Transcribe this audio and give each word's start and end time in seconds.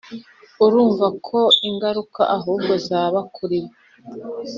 urumva 0.65 1.05
ko 1.27 1.39
ingaruka 1.69 2.21
ahubwo 2.37 2.73
zaba 2.87 3.19
kuri 3.35 3.57
bo 3.65 3.71